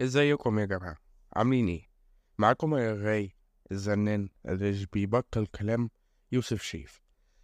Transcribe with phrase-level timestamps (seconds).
[0.00, 0.96] ازيكم يا جماعة؟
[1.36, 1.90] عاملين إيه؟
[2.38, 3.36] معاكم الرغاي
[3.72, 5.90] الزنان اللي بيبطل كلام
[6.32, 7.02] يوسف شريف.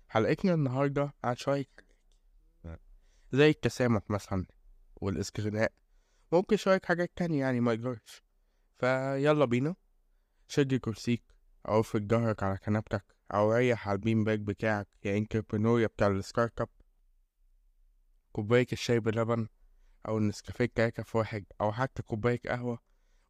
[0.09, 1.67] حلقتنا النهاردة عن شوية
[3.33, 4.47] زي التسامح مثلا
[4.97, 5.73] والاستغناء
[6.33, 8.23] ممكن شوية حاجات تانية يعني ما يجرش
[8.79, 9.77] فيلا بينا.
[10.49, 11.23] شد كرسيك
[11.69, 13.05] أو افرد ظهرك على كنبتك
[13.35, 16.69] أو ريح على ال bean bag بتاعك يا entrepreneur بتاع ال startup
[18.33, 19.49] كوباية الشاي بلبن.
[20.09, 22.79] أو النسكافيه كاكا في واحد أو حتى كوباية قهوة.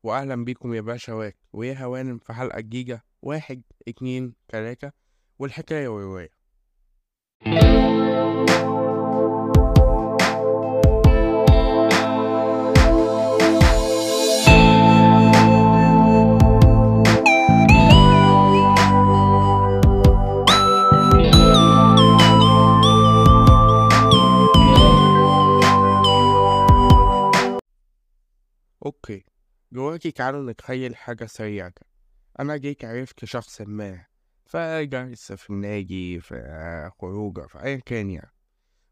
[0.03, 3.05] وأهلا بيكم يا باشوات ويا هوانم في حلقة جديدة.
[3.23, 4.93] واحد اتنين تلاتة.
[5.39, 6.31] والحكاية ورواية
[29.97, 31.73] دلوقتي تعالوا نتخيل حاجة سريعة.
[32.41, 34.05] أنا جيت عرفت شخص ما
[34.47, 38.33] فجلسة في النادي في خروجة في أيا كان يعني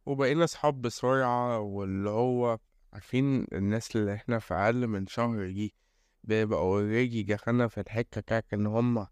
[0.07, 2.59] وبقينا صحاب بسرعة واللي هو
[2.93, 5.75] عارفين الناس اللي إحنا في أقل من شهر دي
[6.25, 9.09] بيبقى اوريدي دخلنا في الحتة بتاعت إن هما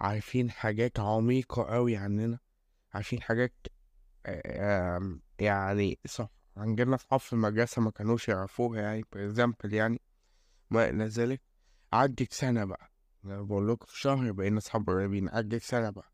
[0.00, 2.38] عارفين حاجات عميقة أوي عننا
[2.94, 3.54] عارفين حاجات
[4.26, 10.00] آم، يعني صح عندنا صحاب في المدرسة ما كانوش يعرفوها يعني example يعني
[10.70, 11.42] ما إلى ذلك.
[11.92, 12.90] عدت سنة بقى.
[13.24, 15.28] أنا بقول لكم في شهر بقينا صحاب قريبين.
[15.28, 16.12] عدت سنة بقى.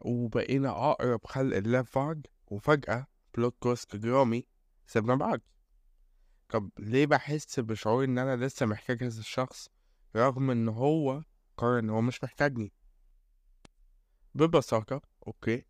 [0.00, 4.46] وبقينا أقرب خلق الله في بعض وفجأة plot twist درامي
[4.86, 5.40] سيبنا بعض.
[6.48, 9.68] طب ليه بحس بشعور إن أنا لسه محتاج هذا الشخص
[10.16, 11.22] رغم إن هو
[11.56, 12.72] قرر إن هو مش محتاجني؟
[14.34, 15.64] ببساطة okay.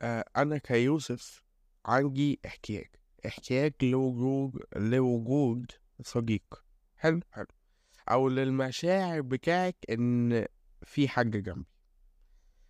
[0.00, 1.42] آه أنا كيوسف
[1.86, 2.86] عندي احتياج.
[3.26, 6.64] احتياج لوجود لوجود صديق.
[6.98, 7.46] حلو حلو.
[8.10, 10.46] أو للمشاعر بتاعك إن
[10.82, 11.66] في حد جنبي.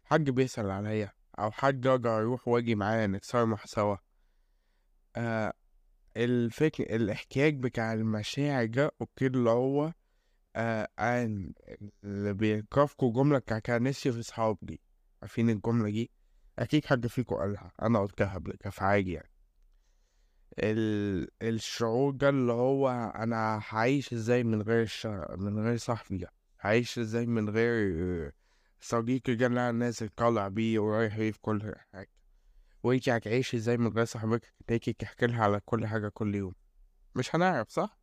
[0.05, 3.97] حد بيسأل عليا أو حد أقدر أروح وأجي معاه نتصرمح سوا.
[5.17, 5.53] آه
[6.17, 9.93] الفكر الاحتياج بتاع المشاعر ده okay اللي هو
[10.57, 11.53] آه عن
[12.05, 14.81] اللي بيكافكوا جملة بتاع كان نفسي في صحاب دي
[15.23, 16.11] عارفين الجملة دي؟
[16.59, 17.73] أكيد حد فيكم قالها.
[17.83, 19.31] أنا قلتها قبل كده في عادي يعني.
[20.59, 21.29] ال...
[21.43, 25.07] الشعور ده اللي هو أنا هعيش إزاي من غير الش...
[25.37, 28.33] من غير صاحبي ده هعيش إزاي من غير
[28.81, 32.11] صديقي ده اللي أنا نازل طالع بيه ورايح بيه في كل حاجة.
[32.83, 36.55] وانتي هتعيشي إزاي من غير صاحبك؟ تيجي تحكي لها على كل حاجة كل يوم.
[37.15, 37.99] مش هنعرف صح؟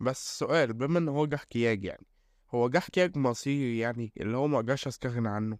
[0.00, 2.06] بس سؤال بما إن هو ده احتياج يعني
[2.54, 5.58] هو ده احتياج مصيري يعني اللي هو مقدرش أستغنى عنه.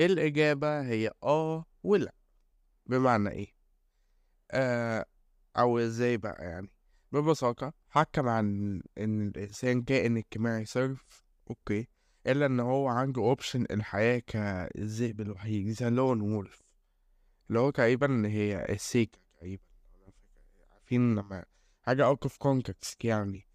[0.00, 2.12] الإجابة؟ هي آه ولا.
[2.86, 3.59] بمعنى إيه؟
[4.50, 5.06] آه
[5.58, 6.70] أو إزاي بقى يعني؟
[7.12, 11.88] ببساطة رغم إن الإنسان كائن اجتماعي صرف okay
[12.26, 16.62] إلا إن هو عنده option الحياة كالذئب الوحيد زي lone wolf
[17.48, 19.62] اللي هو تقريبا هي السيجما تقريبا.
[20.72, 21.44] عارفين لما
[21.82, 23.46] حاجة out of context يعني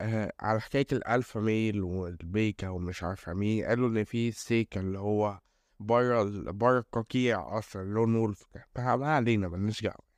[0.00, 5.40] آه على حكاية الألفا male والبيتا ومش عارفة مين قالوا إن في سيجما اللي هو
[5.80, 8.44] برا برا القطيع أصلا lone wolf
[8.76, 10.13] ما علينا ملناش دعوة.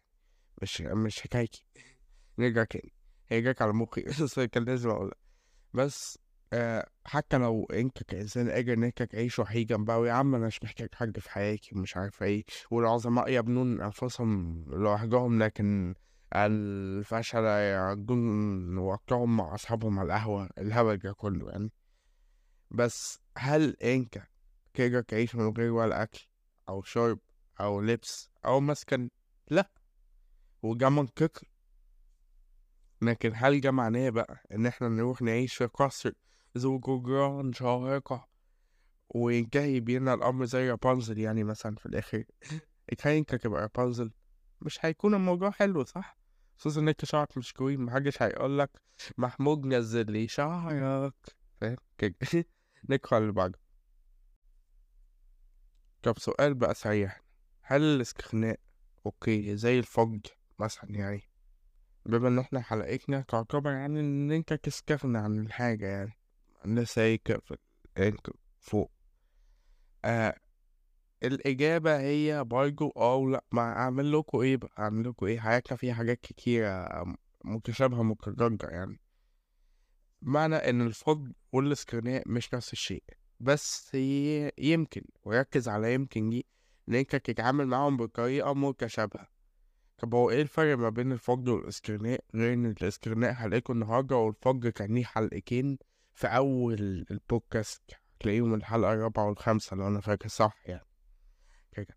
[0.63, 1.65] مش مش حكايتي.
[2.39, 2.93] نرجع تاني.
[3.29, 5.15] هي جات على مخي بس كان لازم أقولها.
[5.75, 6.19] بس
[6.53, 10.63] آه حتى لو أنت كإنسان قادر إن أنت تعيش وحيد جنبها ويا عم أنا مش
[10.63, 12.45] محتاج حد في حياتي ومش عارف إيه.
[12.71, 15.95] والعظماء يبنون أنفسهم لوحدهم لكن
[16.35, 20.49] الفشل يعدون وقتهم مع أصحابهم على القهوة.
[20.59, 21.73] الهبل ده كله يعني.
[22.71, 24.19] بس هل أنت
[24.75, 26.27] تقدر تعيش من غير ولا أكل
[26.69, 27.19] أو شرب
[27.61, 29.11] أو لبس أو مسكن؟
[29.51, 29.71] لا.
[30.67, 31.47] وده منطقي
[33.03, 36.13] لكن هل ده معناه بقى إن إحنا نروح نعيش في قصر
[36.59, 38.29] ذو جدران شاهقة
[39.09, 42.25] وينتهي بينا الأمر زي رابنزل يعني مثلا في الآخر؟
[42.99, 44.13] تخيل إنت تبقى رابنزل.
[44.61, 46.19] مش هيكون الموضوع حلو صح؟
[46.59, 48.71] خصوصا إن أنت شعرك مش طويل محدش هيقولك
[49.19, 51.15] محمود نزل لي شعرك
[51.61, 52.15] فاهم؟ كده.
[52.91, 53.59] ندخل اللي بعده.
[56.03, 57.17] طب سؤال بقى سريع.
[57.63, 58.61] هل الاستغناء
[59.07, 60.27] أوكي زي الفقد
[60.59, 61.23] مثلا يعني
[62.07, 66.13] بما إن إحنا حلقتنا تعتبر يعني إن أنت تستغنى عن الحاجة يعني
[66.65, 67.41] لسه هيك
[68.61, 68.91] فوق.
[70.05, 70.35] آه
[71.23, 73.45] الإجابة هي برضو آه ولأ.
[73.53, 76.89] ما أعمل لكم إيه بقى؟ أعمل لكم إيه؟ حياتنا فيها حاجات كتيرة
[77.45, 79.01] متشابهة متكررة يعني.
[80.23, 83.03] معنى إن الفقد والاستغناء مش نفس الشيء
[83.41, 83.95] بس
[84.59, 86.47] يمكن وركز على يمكن دي
[86.89, 89.36] إن أنت تتعامل معاهم بطريقة متشابهة.
[89.99, 94.95] طب هو إيه الفرق ما بين الفج والاستغناء غير إن الاستغناء هلاقيكوا النهارده والفج كان
[94.95, 95.79] ليه حلقتين
[96.15, 97.83] في أول البودكاست
[98.21, 100.87] تلاقيهم الحلقة الرابعة والخامسة لو أنا فاكر صح يعني.
[101.73, 101.97] كده.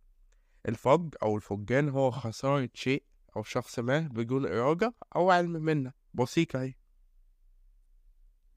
[0.67, 3.03] الفج أو الفجان هو خسارة شيء
[3.37, 5.93] أو شخص ما بدون إرادة أو علم منه.
[6.13, 6.73] بسيطة أهي.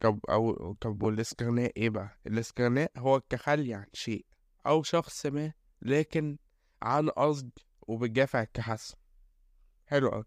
[0.00, 4.26] طب أو طب والاستغناء إيه بقى؟ الاستغناء هو التخلي عن شيء
[4.66, 5.52] أو شخص ما
[5.82, 6.38] لكن
[6.82, 7.50] عن قصد
[7.82, 8.96] وبالجافع التحسن.
[9.92, 10.24] حلو أوي.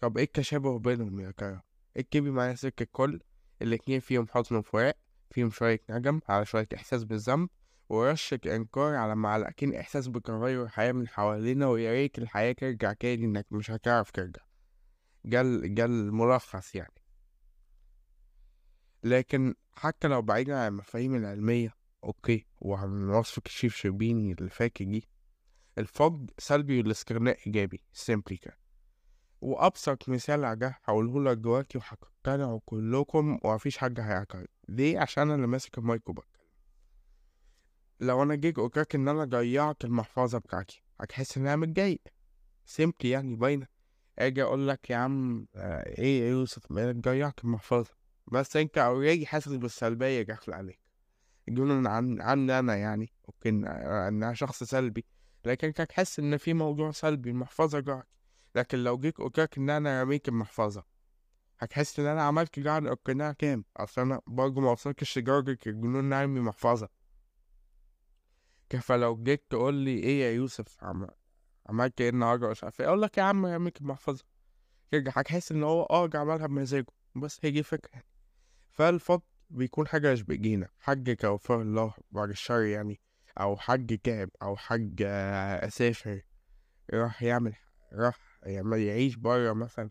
[0.00, 1.60] طب إيه التشابه بينهم يا ترى
[1.96, 3.20] اكتبي معايا سكة كل
[3.62, 4.96] الاتنين فيهم حزن وفراق
[5.30, 7.48] فيهم شوية ندم على شوية إحساس بالذنب
[7.88, 13.46] ورشة إنكار على معلقتين إحساس بتغير الحياة من حوالينا ويا ريت الحياة ترجع تاني إنك
[13.50, 14.42] مش هتعرف ترجع.
[15.24, 17.02] جال جال الملخص يعني.
[19.02, 21.74] لكن حتى لو بعيدا عن المفاهيم العلمية
[22.04, 25.08] أوكي وعن وصف كشيف شربيني اللي فاكر دي
[25.78, 28.61] الفقد سلبي والاستغناء إيجابي simply كده.
[29.42, 35.34] وأبسط مثال على ده هقوله لك دلوقتي وهتقتنعوا كلكم ومفيش حد هيعترض ليه؟ عشان أنا
[35.34, 36.42] اللي ماسك المايك وبتكلم.
[38.00, 42.00] لو أنا جيت قلتلك إن أنا ضيعت المحفظة بتاعتي هتحس إن أنا متضايق
[42.64, 43.66] simply يعني باينة.
[44.18, 47.90] أجي أقول لك يا عم آه، إيه يا يوسف؟ مالك ضيعت المحفظة.
[48.32, 50.80] بس أنت already حاسس بالسلبية داخل عليك
[51.48, 53.12] يقولون عن عني أنا يعني.
[53.28, 55.04] ممكن آه، إن أنا شخص سلبي.
[55.44, 58.06] لكن هتحس إن في موضوع سلبي المحفظة ضاعت
[58.54, 60.84] لكن لو جيت قلتلك إن أنا رميت المحفظة
[61.58, 66.40] هتحس إن أنا عملت جعل القناع كام؟ أصل أنا برضه موصلتش لدرجة الجنون إن أرمي
[66.40, 66.88] محفظة.
[68.70, 71.06] كيف لو جيت تقول لي إيه يا يوسف؟ عم...
[71.66, 72.86] عملت إيه النهاردة؟ مش عارف إيه.
[72.86, 74.24] أقول لك يا عم رميت المحفظة
[74.92, 76.86] كده هتحس إن هو أه عملها بمزاجه.
[77.16, 78.06] بس هي دي فكرة يعني
[78.70, 80.68] فالفقد بيكون حاجة مش بإيدينا.
[80.78, 83.00] حد توفى الله بعد الشر يعني
[83.40, 86.22] أو حد تعب أو حد آه، سافر
[86.94, 87.54] راح يعمل
[87.92, 89.90] راح يعمل يعيش برا مثلا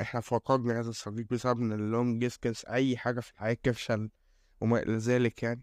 [0.00, 4.10] إحنا فقدنا هذا الصديق بسبب إن ال long distance أي حاجة في الحياة تفشل
[4.60, 5.62] وما إلى ذلك يعني.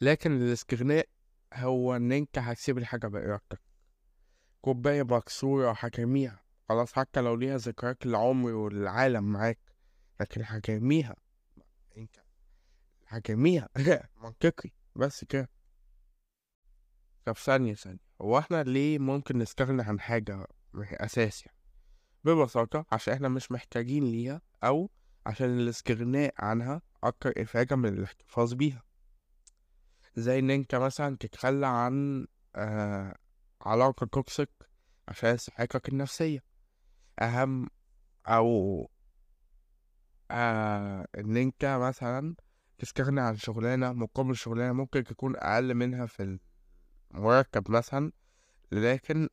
[0.00, 1.08] لكن الاستغناء
[1.54, 3.60] هو إن أنت هتسيب الحاجة بإرادتك.
[4.60, 6.44] كوباية مكسورة هترميها.
[6.68, 9.58] خلاص حتى لو ليها ذكريات للعمر والعالم معاك
[10.20, 11.16] لكن هترميها.
[11.96, 12.16] أنت
[13.06, 13.68] هترميها.
[14.22, 14.70] منطقي.
[14.96, 15.48] بس كده.
[17.24, 21.50] طب ثانية ثانية هو إحنا ليه ممكن نستغنى عن حاجة أساسية
[22.24, 24.90] ببساطة عشان إحنا مش محتاجين ليها أو
[25.26, 28.82] عشان الاستغناء عنها أكتر إفادة من الاحتفاظ بيها.
[30.16, 32.26] زي إن أنت مثلا تتخلى عن
[32.56, 33.16] آه
[33.60, 34.50] علاقة توكسيك
[35.08, 36.44] عشان صحتك النفسية.
[37.22, 37.70] أهم
[38.26, 38.90] أو
[40.30, 42.34] آه إن أنت مثلا
[42.78, 46.38] تستغنى عن شغلانة مقابل شغلانة ممكن تكون أقل منها في
[47.14, 48.12] المرتب مثلا
[48.72, 49.28] لكن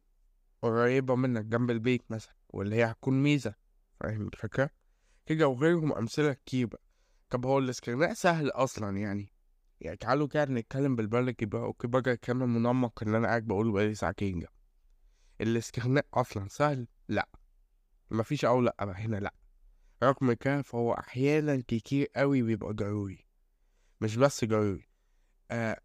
[0.62, 3.54] قريبة منك جنب البيت مثلا واللي هي هتكون ميزة.
[4.00, 4.70] فاهم؟ الفكرة؟
[5.26, 6.82] كده وغيرهم أمثلة كتير بقى
[7.30, 9.34] طب هو الاستغناء سهل أصلا يعني.
[9.82, 14.40] يعني تعالوا كده نتكلم بالبلدي بقى بقى الكلام المنمق اللي أنا قاعد بقوله بقالي ساعتين
[14.40, 14.48] ده.
[15.42, 17.30] الاستغناء أصلا سهل؟ لأ.
[18.12, 19.34] مفيش أو لأ هنا لأ.
[20.04, 23.26] رغم كده فهو أحيانا كتير قوي بيبقى ضروري.
[24.02, 24.88] مش بس ضروري.
[25.52, 25.82] آه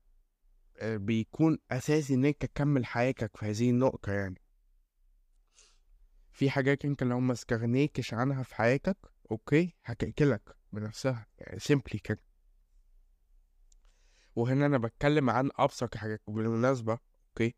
[0.95, 4.41] بيكون أساسي إن أنت تكمل حياتك في هذه النقطة يعني.
[6.33, 8.97] في حاجات أنت لو ما استغنيتش عنها في حياتك
[9.31, 12.21] okay هتقتلك بنفسها يعني simply كده.
[14.37, 17.55] وهنا أنا بتكلم عن أبسط حاجات بالمناسبة okay.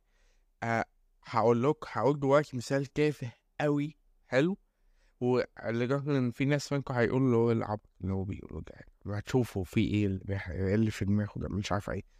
[0.63, 0.85] أه
[1.25, 4.59] هقول لك هقول دلوقتي مثال تافه قوي حلو.
[5.21, 9.81] ولدرجة إن في ناس منكم هيقولوا إيه العبط اللي هو بيقوله ده ما تشوفوا في
[9.81, 10.41] إيه اللي.
[10.51, 12.18] إيه اللي في دماغه ده مش عارف إيه.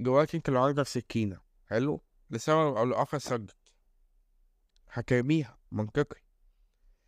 [0.00, 3.54] دلوقتي أنت عندك سكينة حلو؟ لسبب أو لآخر صدق
[4.90, 6.20] هترميها منطقي.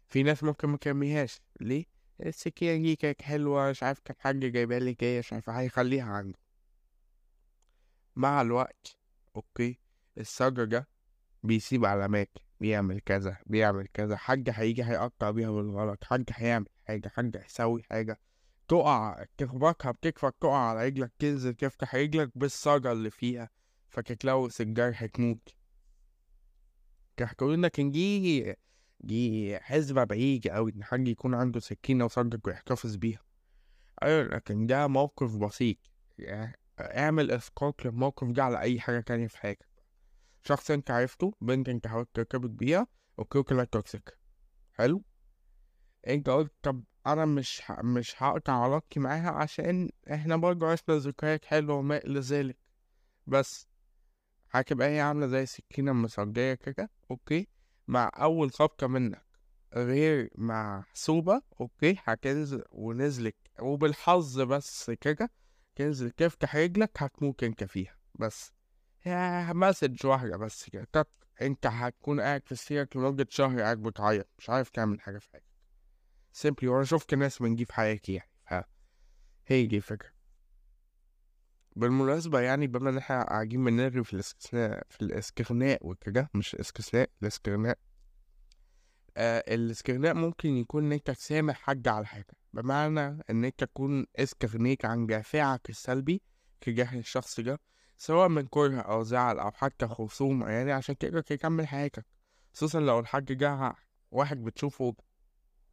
[0.09, 1.41] في ناس ممكن ما ترميهاش.
[1.61, 1.85] ليه؟
[2.21, 6.39] السكينة دي كانت حلوة مش عارف كان حاجة جايبها لي جاية مش عارف هيخليها عنده
[8.17, 8.97] مع الوقت
[9.37, 9.79] أوكي
[10.19, 10.89] الصدر ده
[11.43, 17.43] بيسيب علامات بيعمل كذا بيعمل كذا حاجة هيجي هيقطع بيها بالغلط حاجة هيعمل حاجة حاجة
[17.43, 18.21] هيسوي حاجة.
[18.69, 23.51] تقع تخبطها بتكفك تقع على رجلك تنزل تفتح رجلك بالصدى اللي فيها
[23.89, 25.55] فتتلوث الجرح تموت
[27.21, 28.55] هتقول لك ان دي
[29.01, 33.21] دي حسبة بعيدة أوي إن حد يكون عنده سكينة وصدق ويحتفظ بيها.
[34.03, 35.77] أيوة لكن ده موقف بسيط
[36.19, 39.69] يعني اعمل إسقاط للموقف ده على أي حاجة تانية في حياتك.
[40.43, 42.87] شخص أنت عرفته بنت أنت حاولت ترتبط بيها
[43.47, 44.19] طلعت توكسيك.
[44.73, 45.03] حلو؟
[46.07, 47.83] أنت قلت طب أنا مش ه...
[47.83, 52.57] مش هقطع علاقتي معاها عشان إحنا برضه عشنا ذكريات حلوة وما إلى ذلك.
[53.27, 53.69] بس
[54.51, 57.49] هتبقى هي عاملة زي السكينة المصجية كده أوكي؟
[57.89, 59.23] مع أول خبطة منك
[59.75, 65.31] غير محسوبة أوكي؟ هتنزل ونزلك وبالحظ بس كده
[65.77, 67.97] تنزل تفتح رجلك هتموت أنت فيها.
[68.15, 68.53] بس
[69.07, 70.89] يا مسج واحدة بس كده
[71.43, 75.46] أنت هتكون قاعد في السيرك لمدة شهر قاعد بتعيط مش عارف تعمل حاجة في حياتك
[76.37, 78.55] سيمبلي وأنا شفت ناس من دي في حياتي يعني ف
[79.47, 80.11] هي دي الفكرة.
[81.77, 87.79] بالمناسبة يعني بما إن إحنا قاعدين بنرغي في الاستثناء في الاستغناء وكده مش الاستثناء الاستغناء.
[89.17, 92.37] آه الاستغناء ممكن يكون إن أنت تسامح حد على حاجة.
[92.53, 96.23] بمعنى إن أنت تكون استغنيت عن دافعك السلبي
[96.61, 97.61] تجاه الشخص ده
[97.97, 102.07] سواء من كره أو زعل أو حتى خصومة يعني عشان تقدر تكمل حياتك.
[102.55, 103.75] خصوصا لو الحاج ده
[104.11, 104.95] واحد بتشوفه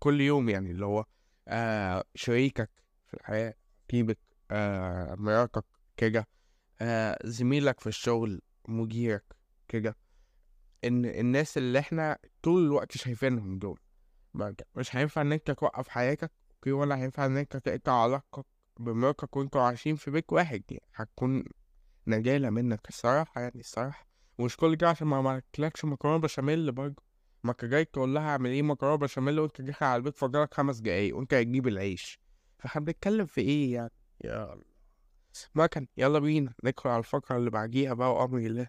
[0.03, 1.05] كل يوم يعني اللي هو
[1.47, 2.69] آه شريكك
[3.07, 3.53] في الحياة
[3.91, 4.19] قريبك
[4.51, 5.65] آه مراتك
[5.97, 6.27] كده
[6.81, 9.23] آه زميلك في الشغل مديرك
[9.67, 9.97] كده.
[10.83, 13.79] إن الناس اللي إحنا طول الوقت شايفينهم دول.
[14.75, 18.45] مش هينفع إن أنت توقف حياتك أوكي؟ ولا هينفع إن أنت تقطع علاقتك
[18.79, 20.87] بمراتك وأنتوا عايشين في بيت واحد يعني.
[20.95, 21.43] هتكون
[22.07, 24.07] نجالة منك الصراحة يعني الصراحة.
[24.37, 27.03] ومش كل ده عشان ما عملتلكش مكرونة بشاميل برضه.
[27.43, 30.79] ما انت جاي تقول لها اعمل إيه؟ مكرونة بشاميل وانت داخل على البيت فاضلك خمس
[30.79, 32.19] دقايق وانت هتجيب العيش.
[32.59, 33.91] فاحنا بنتكلم في إيه يعني؟
[34.23, 34.73] يا الله
[35.55, 38.67] ما كان يلا بينا ندخل على الفقرة اللي بعديها بقى وأمر الله.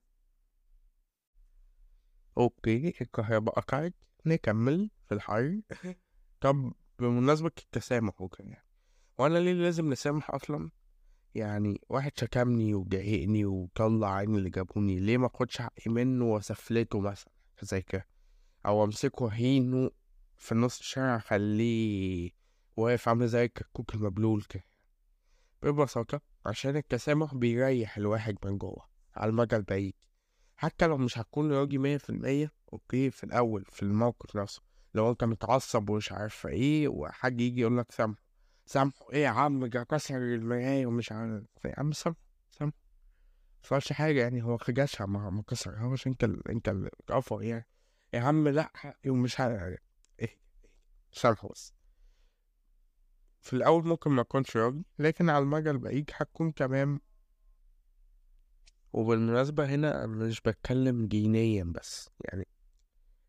[2.38, 3.95] أوكي الكهرباء قطعت
[4.26, 5.61] نكمل في الحر.
[6.40, 8.66] طب بمناسبة التسامح وكده يعني
[9.19, 10.71] وأنا ليه لازم نسامح أصلا؟
[11.35, 17.33] يعني واحد شتمني وضايقني وطلع عيني اللي جابوني ليه ما أخدش حقي منه وأسفلته مثلا؟
[17.62, 18.13] زي كده.
[18.66, 19.90] أو أمسكه هينه
[20.37, 22.30] في نص الشارع أخليه
[22.76, 24.64] واقف عامل زي الكتكوت المبلول كده.
[25.62, 29.94] ببساطة عشان التسامح بيريح الواحد من جوه على المدى البعيد.
[30.56, 34.62] حتى لو مش هتكون راضي مية في المية أوكي في الأول في الموقف نفسه.
[34.94, 38.21] لو أنت متعصب ومش عارف إيه وحد يجي يقولك سامحه.
[38.66, 41.71] سامحه إيه يا عم؟ ده كسر المراية ومش عارف إيه.
[41.71, 42.76] يا عم سامحه سامحه.
[43.64, 46.06] مفيهاش حاجة يعني هو خجاشها ما كسرهاش.
[46.06, 46.49] أنت ال...
[46.49, 47.66] أنت اتقفر يعني.
[48.14, 48.73] يا عم لا
[49.06, 49.80] ومش عارف
[50.21, 50.38] إيه
[51.12, 51.75] سامحه بس
[53.40, 57.00] في الأول ممكن ما أكونش راضي لكن على المدى البعيد هتكون تمام.
[58.92, 62.47] وبالمناسبة هنا مش بتكلم دينيا بس يعني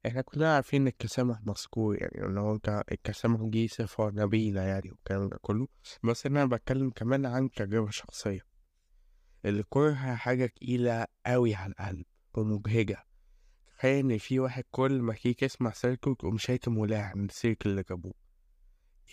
[0.06, 2.60] إحنا كلنا عارفين إن التسامح مذكور يعني إن هو
[2.92, 5.68] التسامح دي صفة نبيلة يعني والكلام ده كله.
[6.04, 8.42] بس أنا بتكلم كمان عن تجربة شخصية.
[9.46, 13.06] الكره حاجة تقيلة قوي على القلب ومبهجة.
[13.86, 18.14] تخيل إن في واحد كل ما فيك يسمع سيرته تقوم شاتم ولاعن السيرك اللي جابوه.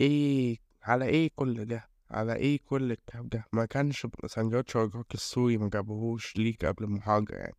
[0.00, 5.56] إيه؟ على إيه كل ده؟ على إيه كل الكلام ده؟ ما كانش سندوتش وجهك السوري
[5.58, 7.54] ما جابوهوش ليك قبل المحاضرة يعني.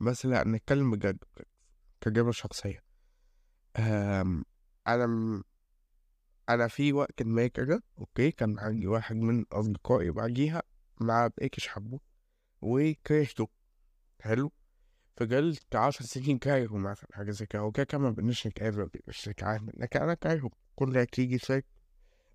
[0.00, 1.24] بس لأ نتكلم بجد
[2.00, 2.82] تجربة شخصية.
[3.76, 4.44] أم
[4.88, 5.42] أنا
[6.48, 10.62] أنا في وقت ما كده أوكي كان عندي واحد من أصدقائي بعديها
[11.00, 12.00] ما بقيتش حبه
[12.62, 13.48] وكرهته.
[14.20, 14.52] حلو؟
[15.20, 19.72] فجلت عشر سنين كارهه مثلا حاجة زي كده وكده كده ما بقناش نتقابل مش نتعامل
[19.76, 21.66] لكن أنا كارهه كل تيجي سيرك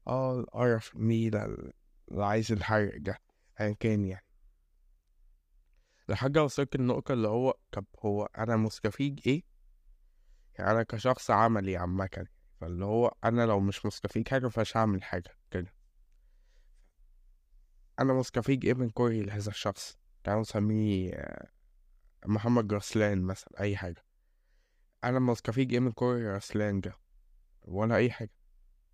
[0.08, 3.18] آه القرف مين اللي عايز الحرق ده
[3.62, 4.26] أيا كان يعني
[6.10, 9.44] لحد وصلت النقطة اللي هو طب هو أنا مستفيد إيه؟
[10.60, 12.28] يعني أنا كشخص عملي عامة
[12.62, 15.74] فاللي هو أنا لو مش مستفيد حاجة فمش هعمل حاجة كده
[18.00, 21.55] أنا مستفيد إيه من كرهي لهذا الشخص؟ تعالوا نسميه
[22.28, 24.06] محمد رسلان مثلا أي حاجة
[25.04, 26.94] أنا مستفيد إيه من كرهي رسلان ده؟
[27.64, 28.32] ولا أي حاجة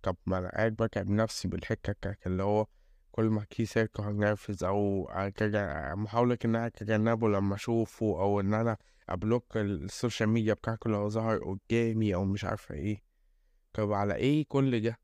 [0.02, 2.66] طب ما أنا قاعد بتعب نفسي بالحكة كده اللي هو
[3.12, 4.64] كل ما كي سيرته هنرفز
[5.08, 8.76] أتجا- محاولة إن أنا أتجنبه لما أشوفه أو إن أنا
[9.08, 13.02] أبلوك ال social media بتاعته لو ظهر قدامي أو مش عارفة إيه
[13.72, 14.98] طب على إيه كل ده؟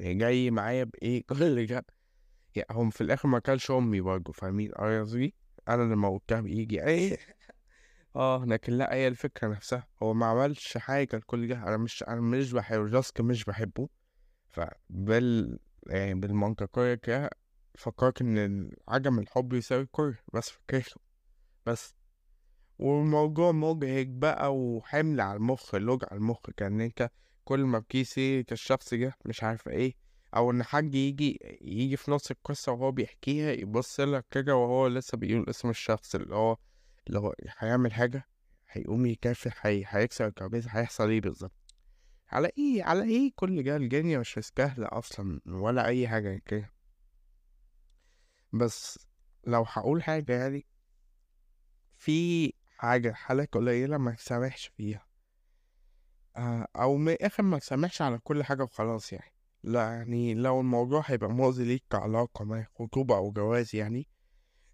[0.00, 1.84] جاي معايا بإيه كل ده؟
[2.54, 5.34] يعني هم في الآخر ما كانش أمي برضه فاهمين قصدي؟
[5.68, 7.18] أنا اللي موتها بإيدي إيه
[8.16, 12.20] آه لكن لأ هي الفكرة نفسها هو ما عملش حاجة لكل ده أنا مش أنا
[12.20, 13.88] مش بحبه just مش بحبه.
[14.50, 17.30] فبال يعني بالمنطقية كده
[17.74, 21.00] فكرت إن عدم الحب يساوي الكره بس فكرته
[21.66, 21.94] بس.
[22.78, 27.10] والموضوع مجهد بقى وحمل على المخ لوج على المخ كأن أنت
[27.44, 29.94] كل ما بكيسي الشخص ده مش عارف إيه
[30.36, 35.18] أو إن حد يجي يجي في نص القصة وهو بيحكيها يبص لك كده وهو لسه
[35.18, 36.56] بيقول اسم الشخص اللي هو
[37.18, 38.26] هو هيعمل حاجة
[38.70, 39.84] هيقوم يكافح هي...
[39.88, 41.74] هيكسر الترابيزة هيحصل إيه بالظبط
[42.30, 46.72] على إيه على إيه كل ده؟ الدنيا مش مستاهلة أصلا ولا أي حاجة كده.
[48.52, 49.06] بس
[49.46, 50.66] لو هقول حاجة يعني
[51.98, 55.06] في حاجة حالات قليلة ما تسامحش فيها.
[56.36, 59.32] آه، أو من الآخر ما تسامحش على كل حاجة وخلاص يعني.
[59.62, 64.08] لا يعني لو الموضوع هيبقى مؤذي ليك كعلاقة ما خطوبة أو جواز يعني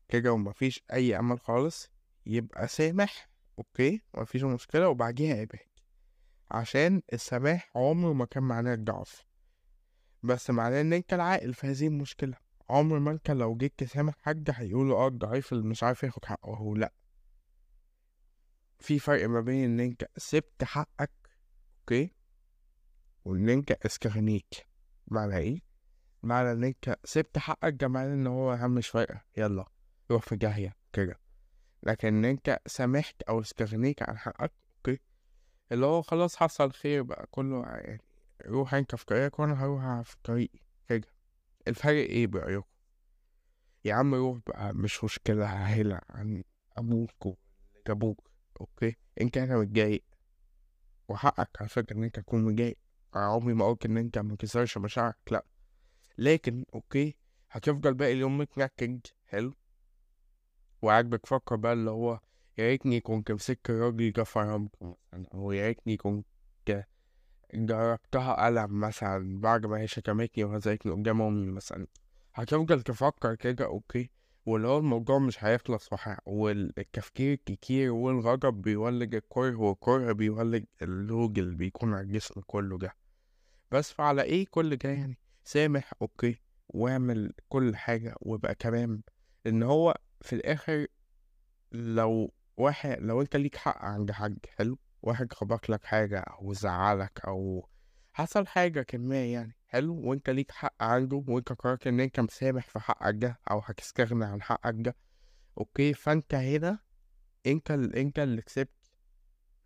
[0.08, 1.90] كده ومفيش أي أمل خالص.
[2.28, 5.68] يبقى سامح أوكي؟ مفيش مشكلة وبعديها ابعد
[6.50, 9.26] عشان السماح عمره ما كان معناه الضعف.
[10.23, 12.35] بس معناه إن أنت العاقل في هذه المشكلة.
[12.70, 16.54] عمر ما أنت لو جيت تسامح حد هيقولوا آه الضعيف اللي مش عارف ياخد حقه
[16.56, 16.92] هو لأ.
[18.78, 21.12] في فرق ما بين إن أنت سبت حقك
[21.80, 22.14] okay؟
[23.25, 24.54] وإن أنت استغنيت.
[25.06, 25.61] معنى إيه؟
[26.23, 29.25] معنى إن أنت سبت حقك ده إن هو مش فارقة.
[29.37, 29.64] يلا
[30.11, 31.27] روح في داهية كده.
[31.82, 35.00] لكن أنت سامحت أو استغنيت عن حقك okay
[35.73, 38.02] اللي هو خلاص حصل خير بقى كله يعني
[38.47, 40.58] روح أنت في طريقك وأنا هروح في طريقي
[40.88, 41.08] كده.
[41.68, 42.66] الفرق إيه برأيكم
[43.85, 46.42] يا عم روح بقى مش مشكلة ههلا عن
[46.76, 48.14] أبوك واللي
[48.61, 50.04] أوكي؟ إن كان متضايق.
[51.08, 52.78] وحقك على فكرة إن أنت تكون متضايق.
[53.14, 55.44] عمري ما قلت إن أنت مكسرش مشاعرك لأ.
[56.18, 57.16] لكن أوكي؟
[57.50, 59.54] هتفضل باقي اليوم متنكد حلو؟
[60.82, 62.20] وعاجبك فكر بقى اللي هو
[62.58, 66.26] يا ريتني كنت مسكت الراجل ده فرمته مثلا أو يا ريتني كنت
[67.54, 71.87] ضربتها قلم مثلا بعد ما هي شتمتني وهزقتني قدام أمي مثلا.
[72.35, 74.10] هتفضل تفكر كده okay.
[74.47, 75.88] واللي هو الموضوع مش هيخلص.
[76.26, 82.94] والتفكير الكتير والغضب بيولد الكره والكره بيولد اللوج اللي بيكون على الجسم كله ده.
[83.70, 86.40] بس فعلى إيه كل ده يعني؟ سامح okay.
[86.68, 89.02] واعمل كل حاجة وابقى تمام.
[89.47, 90.87] إن هو في الآخر
[91.72, 97.20] لو واحد لو أنت ليك حق عند حد حلو؟ واحد خبط لك حاجة أو زعلك
[97.26, 97.68] أو
[98.12, 102.78] حصل حاجة كما يعني حلو؟ وأنت ليك حق عنده وأنت قررت إن أنت مسامح في
[102.78, 104.96] حقك ده أو هتستغنى عن حقك ده
[105.58, 106.78] أوكي؟ فأنت هنا
[107.46, 107.70] أنت.
[107.70, 108.70] أنت اللي كسبت.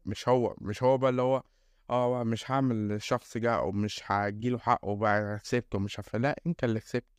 [0.07, 1.43] مش هو مش هو بقى اللي هو
[1.91, 6.41] آه مش هعمل الشخص ده أو مش هجيله حقه بقى أنا كسبته مش عارف لا
[6.47, 7.12] أنت اللي كسبت.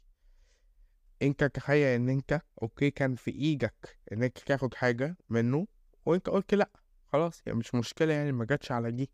[1.23, 5.67] انت تخيل ان انت okay كان في إيدك ان انت تاخد حاجة منه
[6.05, 6.69] وانت قلت لأ
[7.13, 9.11] خلاص يعني مش مشكلة يعني ما جاتش على دي.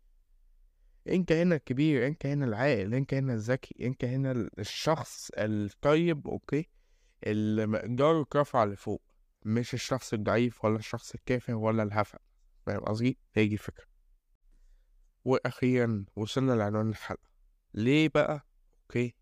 [1.08, 6.68] انت هنا الكبير انت هنا العاقل انت هنا الذكي انت هنا الشخص الطيب okay
[7.26, 9.02] اللي مقداره رفع لفوق.
[9.44, 12.18] مش الشخص الضعيف ولا الشخص الكافر ولا الهفأ
[12.66, 13.84] فاهم قصدي؟ هي دي الفكرة.
[15.24, 17.30] وأخيرا وصلنا لعنوان الحلقة.
[17.74, 18.46] ليه بقى؟
[18.82, 19.14] okay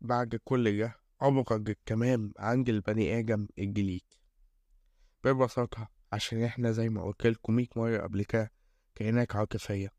[0.00, 4.04] بعد كل ده أبغض التمام عند البني آدم ال delete
[5.24, 8.52] ببساطة عشان إحنا زي ما قلتلكوا مية مرة قبل كده
[8.94, 9.92] كائنات عاطفية.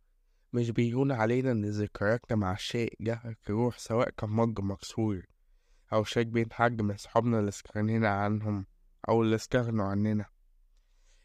[0.54, 5.26] مش بيهون علينا إن ذكرياتنا مع الشيء ده تروح سواء كان مج مكسور
[5.94, 8.66] أو شات بين حد من صحابنا اللي استغنينا عنهم
[9.10, 10.26] أو اللي استغنوا عننا.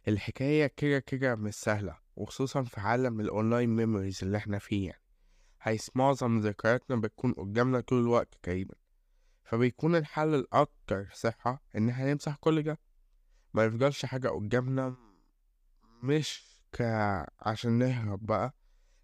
[0.08, 5.02] الحكاية كده كده مش سهلة وخصوصا في عالم ال online memories اللي إحنا فيه يعني.
[5.58, 8.74] حيث معظم ذكرياتنا بتكون قدامنا طول الوقت تقريبا.
[9.48, 12.78] فبيكون الحل الأكتر صحة إن إحنا نمسح كل ده.
[13.54, 14.96] ما يفضلش حاجة قدامنا
[16.02, 16.82] مش ك
[17.40, 18.54] عشان نهرب بقى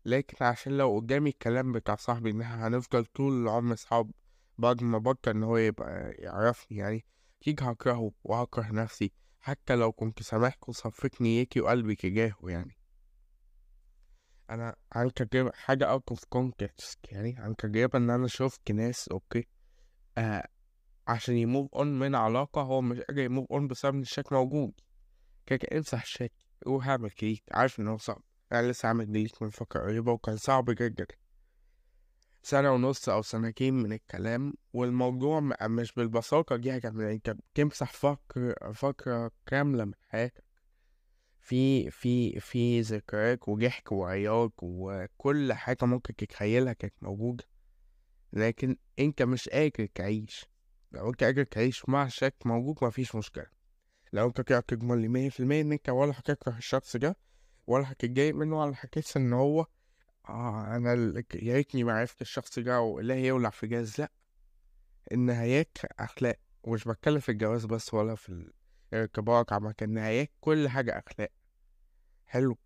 [0.04, 4.10] لكن عشان لو قدامي الكلام بتاع صاحبي إن إحنا هنفضل طول العمر صحاب
[4.58, 7.04] بعد ما بطل إن هو يبقى يعرفني يعني
[7.42, 12.76] أكيد هكرهه وهكره نفسي حتى لو كنت سامحك وصفيت نيتي وقلبي تجاهه يعني.
[14.50, 19.46] أنا عن تجربة حاجة out of context يعني عن تجربة إن أنا شفت ناس okay؟
[20.18, 20.48] آه
[21.08, 24.72] عشان move on من علاقة هو مش قادر move on بسبب إن الشات موجود.
[25.46, 26.32] كده امسح الشات
[26.66, 28.22] روح اعمل click عارف إن هو صعب.
[28.52, 31.06] أنا لسه عامل delete من فترة قريبة وكان صعب جدا.
[32.42, 39.30] سنة ونص أو سنتين من الكلام والموضوع مش بالبساطة دي كان أنت بتمسح فقر فقرة
[39.46, 40.44] كاملة من حياتك.
[41.40, 47.44] في في في ذكريات وضحك وعياط وكل حاجة ممكن تتخيلها كانت موجودة.
[48.34, 50.46] لكن أنت مش قادر تعيش.
[50.92, 53.46] لو أنت قادر تعيش مع الشك موجود مفيش مشكلة.
[54.12, 57.16] لو أنت كده تجمل لي مية في المية إن أنت ولا هتكره الشخص ده
[57.66, 59.66] ولا هتتضايق منه ولا هتحس إن هو
[60.28, 60.92] آه أنا
[61.34, 64.12] يا ريتني ما عرفت الشخص ده ولا يولع في جاز لا.
[65.12, 66.38] النهايات أخلاق.
[66.62, 68.50] ومش بتكلم في الجواز بس ولا في
[68.92, 71.30] الارتباط عامة النهايات كل حاجة أخلاق.
[72.26, 72.58] حلو.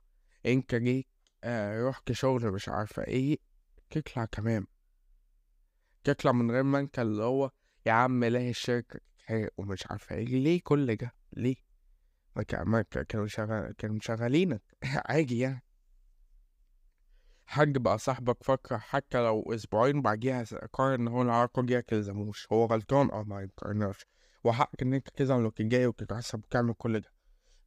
[0.47, 1.07] أنت جيت
[1.45, 3.39] آه رحت شغل مش عارفة إيه
[3.91, 4.67] تطلع تمام.
[6.09, 7.51] تطلع من غير ما انت اللي هو
[7.87, 9.01] يا عم لا الشركة
[9.57, 11.57] ومش عارفة إيه ليه كل ده؟ ليه؟
[12.37, 14.63] ما كا- ما كا- كانوا كانوا مشغلينك
[15.09, 15.63] عادي يعني.
[17.47, 22.65] حد بقى صاحبك فترة حتى لو أسبوعين بعديها قرر إن هو العلاقة دي متلزموش هو
[22.67, 24.07] غلطان أه ما يقارناش
[24.45, 27.13] وحقك إن أنت تزعل وتتضايق وتتعصب وتعمل كل ده.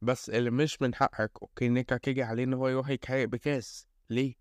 [0.02, 3.86] بس اللي مش من حقك أوكي انك تيجي عليه إن هو يروح يتحرق بكاس.
[4.10, 4.34] ليه؟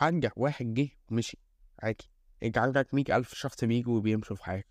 [0.00, 1.43] عندك واحد جه ومشي.
[1.82, 2.10] عادي.
[2.42, 4.68] انت عندك مية ألف شخص بيجوا وبيمشوا في حياتك.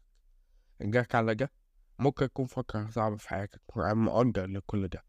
[0.82, 1.52] جاك على ده
[2.00, 3.62] ممكن يكون فترة صعبة في حياتك.
[3.78, 5.04] مقدر لكل ده.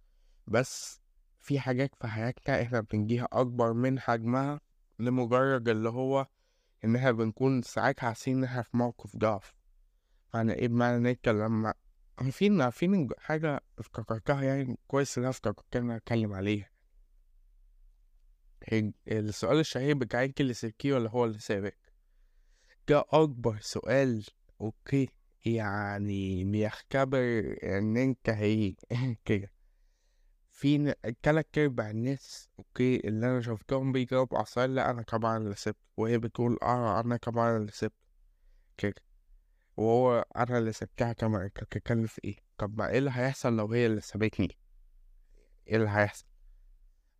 [0.47, 1.01] بس
[1.41, 4.61] في حاجات في حياتنا إحنا بنجيها أكبر من حجمها
[4.99, 6.27] لمجرد اللي هو
[6.85, 9.55] إن إحنا بنكون ساعات حاسين إن إحنا في موقف ضعف.
[10.35, 11.75] معنى إيه بمعنى إن انت لما
[12.19, 16.71] عارفين عارفين حاجة افتكرتها يعني كويس إن أنا افتكرت إن أتكلم عليها.
[19.09, 21.84] السؤال الشهير بتاع اللي سبتيه ولا هو اللي سابك
[22.89, 24.25] ده أكبر سؤال
[24.61, 25.09] okay
[25.47, 28.75] يعني بيختبر إن أنت هي
[29.25, 29.51] كده.
[30.51, 35.77] في تلات أرباع الناس okay اللي أنا شفتهم بيجاوبوا على لا أنا طبعا اللي سبت.
[35.97, 37.95] وهي بتقول آه أنا طبعا اللي سبت.
[38.77, 39.03] كده.
[39.77, 43.87] وهو أنا اللي سبتها كمان بتتكلم في إيه؟ طب ما إيه اللي هيحصل لو هي
[43.87, 44.59] اللي سابتني؟
[45.69, 46.25] إيه اللي هيحصل؟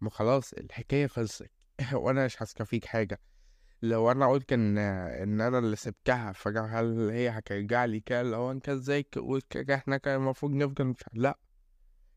[0.01, 1.51] ما خلاص الحكاية خلصت.
[1.93, 3.21] وأنا مش هستفيد حاجة.
[3.83, 8.51] لو أنا قلت إن إن أنا اللي سبتها فهل هي هترجع لي كده؟ اللي هو
[8.51, 11.39] أنت إزاي تقول كده؟ إحنا كان المفروض نفضل مش لأ.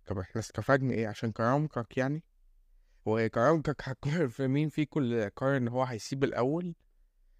[0.06, 2.24] طب إحنا استفدنا إيه؟ عشان كرامتك يعني.
[3.08, 6.76] هو كرامتك هتقرر في مين فيكم اللي قرر إن هو هيسيب الأول؟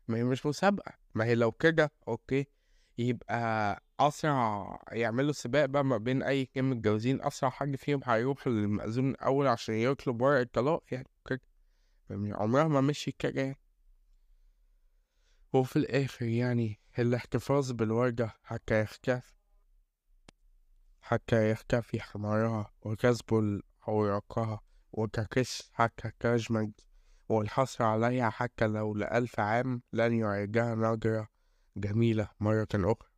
[0.08, 0.94] ما هي مش مسابقة.
[1.16, 2.46] ما هي لو كده أوكي.
[2.98, 9.10] يبقى أسرع يعملوا سباق بقى ما بين أي اتنين متجوزين أسرع حد فيهم هيروح للمأذون
[9.10, 11.42] الأول عشان يطلب ورق الطلاق يعني كده
[12.10, 13.58] يعني عمرها ما مشي كده يعني.
[15.54, 18.34] وفي الآخر يعني الاحتفاظ بالوردة
[18.72, 19.34] يختفي
[21.02, 26.72] حتى يختفي حمارها وكسب أوراقها وككش حتى تجمد
[27.30, 31.28] والحصر عليها حتى لو لألف عام لن يعيدها نظرة
[31.78, 33.10] جميلة مرة أخرى.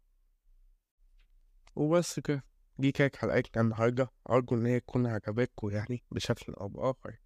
[1.76, 2.44] وبس كده
[2.80, 4.12] دي كانت حلقتنا النهاردة.
[4.30, 7.18] أرجو إن هي تكون عجبتكم يعني بشكل أو بآخر.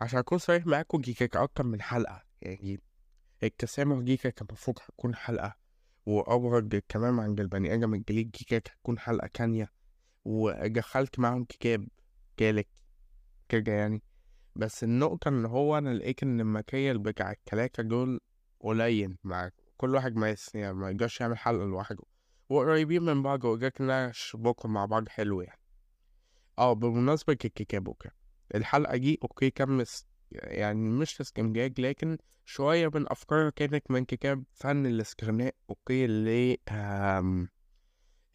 [0.00, 2.80] عشان أكون صريح معاكم دي كانت أكتر من حلقة يعني
[3.42, 5.56] التسامح دي كانت المفروض هتكون حلقة
[6.06, 9.72] وأبرد كمان عند البني آدم الجديد دي كانت هتكون حلقة تانية
[10.24, 11.88] ودخلت معاهم كتاب
[12.36, 12.68] تالت
[13.48, 14.02] كده يعني.
[14.56, 18.20] بس النقطة إن هو أنا لقيت إن ال material بتاع التلاتة دول
[18.60, 22.04] قليل مع كل واحد ما يعني ما يقدرش يعمل حلقة لوحده
[22.48, 25.60] وقريبين من بعض وجاك نناقش بكرة مع بعض حلو يعني.
[26.58, 28.12] آه بمناسبة الكتاب وكده
[28.54, 34.86] الحلقة دي okay كمش يعني مش استنتاج لكن شوية من أفكارها كانت من كتاب فن
[34.86, 37.48] الاستغناء okay ل آم،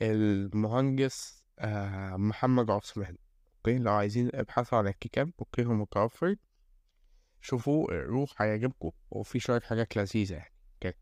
[0.02, 3.18] المهندس آم، محمد عثمان.
[3.58, 6.36] okay لو عايزين ابحثوا عن الكتاب okay هو متوفر.
[7.42, 8.92] شوفوه روح هيعجبكم.
[9.12, 10.54] وفي شوية حاجات لذيذة يعني.
[10.74, 10.98] okay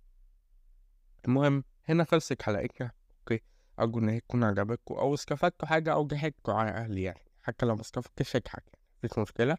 [1.25, 2.91] المهم هنا خلصت حلقتنا.
[3.19, 3.43] okay
[3.79, 7.21] أرجو إن هي تكون عجبتكم أو استفدتوا حاجة أو ضحكتوا على أهلي يعني.
[7.41, 8.65] حتى لو ما استفدتش يعني.
[9.03, 9.57] مفيش مشكلة.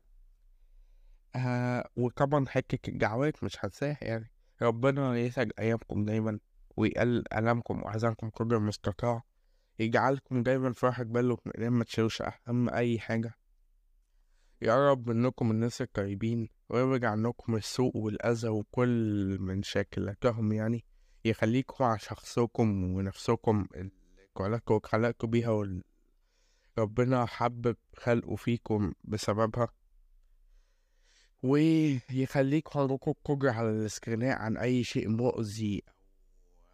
[1.37, 4.31] آه وطبعا حتة الدعوات مش هنساها يعني.
[4.63, 6.39] ربنا يسعد أيامكم دايما
[6.77, 9.23] ويقلل ألمكم وأحزانكم قدر المستطاع
[9.79, 13.35] يجعلكم دايما في راحة بال واطمئنان ما تشيلوش أهم أي حاجة.
[14.63, 20.85] يقرب منكم الناس الطيبين ويبعد عنكم السوء والأذى وكل من شاكلتهم يعني.
[21.25, 23.91] يخليكم مع شخصكم ونفسكم اللي
[24.85, 25.83] خلقكم بيها وال...
[26.79, 29.69] ربنا حبب خلقه فيكم بسببها.
[31.43, 35.83] ويخليكم عندكم القدرة على الاستغناء عن أي شيء مؤذي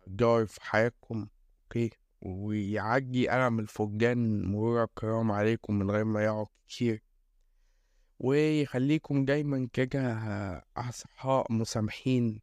[0.08, 1.28] ضار في حياتكم
[1.64, 7.02] أوكي؟ ويعدي ألم الفقدان مرور الكرام عليكم من غير ما يقعد كتير.
[8.18, 10.12] ويخليكم دايما كده
[10.76, 12.40] أصحاء مسامحين.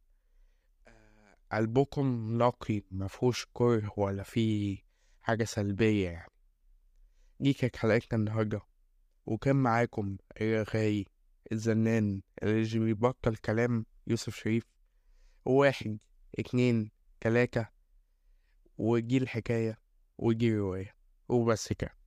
[0.88, 4.78] آه، قلبكم نقي مفهوش كره ولا فيه
[5.20, 6.30] حاجة سلبية يعني.
[7.40, 8.60] دي كانت حلقتنا النهاردة.
[9.26, 11.06] وكان معاكم الرغاي
[11.52, 14.64] الزنان اللي بيبطل كلام يوسف شريف.
[15.44, 15.98] واحد
[16.38, 17.68] اتنين تلاتة
[18.78, 19.78] وجي الحكاية
[20.18, 20.94] وجي الرواية
[21.28, 21.99] وبس كده.